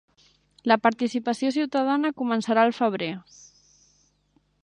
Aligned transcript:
La 0.71 0.77
participació 0.85 1.51
ciutadana 1.59 2.11
començarà 2.23 2.65
al 2.69 2.75
febrer 2.79 3.13